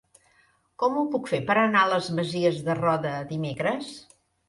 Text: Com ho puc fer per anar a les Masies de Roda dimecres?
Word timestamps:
Com 0.83 0.97
ho 1.01 1.03
puc 1.17 1.29
fer 1.35 1.41
per 1.51 1.57
anar 1.65 1.85
a 1.85 1.91
les 1.93 2.09
Masies 2.23 2.61
de 2.71 2.79
Roda 2.83 3.15
dimecres? 3.37 3.97